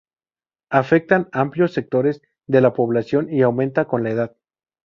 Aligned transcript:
Afectan 0.71 1.29
amplios 1.31 1.73
sectores 1.75 2.23
de 2.47 2.59
la 2.61 2.73
población 2.73 3.31
y 3.31 3.43
aumenta 3.43 3.85
con 3.85 4.01
la 4.03 4.09
edad. 4.09 4.35